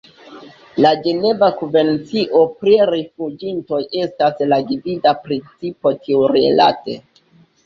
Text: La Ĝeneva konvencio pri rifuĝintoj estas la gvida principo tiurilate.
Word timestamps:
La 0.83 0.93
Ĝeneva 1.01 1.49
konvencio 1.59 2.41
pri 2.63 2.73
rifuĝintoj 2.91 3.83
estas 4.05 4.43
la 4.55 4.61
gvida 4.73 5.15
principo 5.27 5.95
tiurilate. 6.09 6.99